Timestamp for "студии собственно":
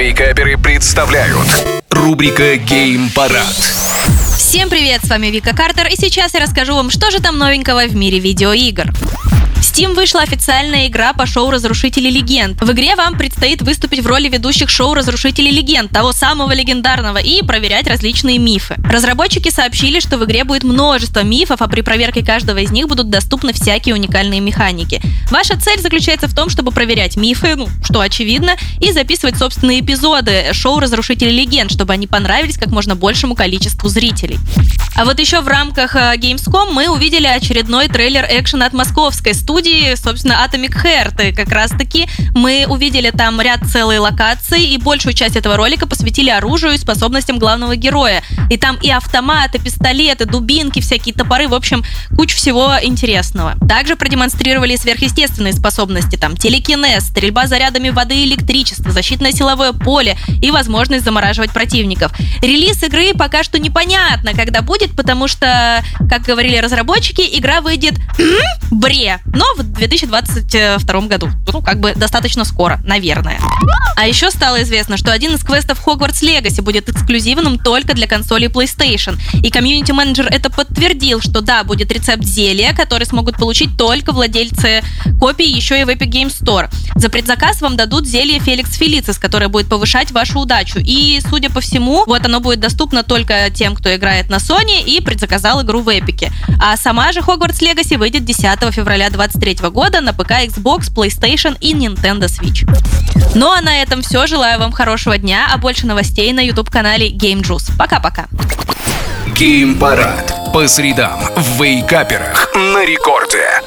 39.32-40.44